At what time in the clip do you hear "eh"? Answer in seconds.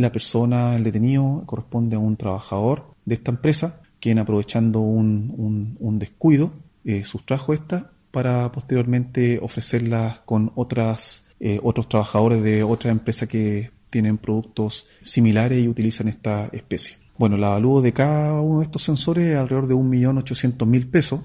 6.84-7.04, 11.40-11.58